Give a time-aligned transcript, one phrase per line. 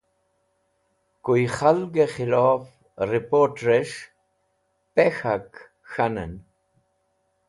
[1.23, 2.63] Koy khalgẽ khilof
[3.09, 3.99] riport̃rẽsh
[4.93, 5.49] “pe k̃hak”
[5.91, 6.33] k̃hanẽn